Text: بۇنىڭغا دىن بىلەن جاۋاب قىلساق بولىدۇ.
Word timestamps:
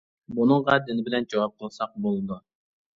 بۇنىڭغا 0.37 0.79
دىن 0.87 1.05
بىلەن 1.11 1.31
جاۋاب 1.35 1.55
قىلساق 1.63 1.97
بولىدۇ. 2.07 2.45